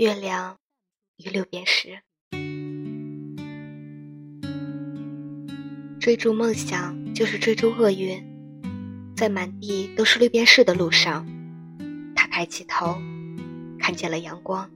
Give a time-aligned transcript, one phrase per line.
[0.00, 0.56] 月亮
[1.18, 2.00] 与六便士。
[6.00, 8.24] 追逐梦想就是追逐厄运
[9.14, 11.26] 在满地都是六便士的路上
[12.16, 12.96] 他抬起头
[13.78, 14.70] 看见了阳光。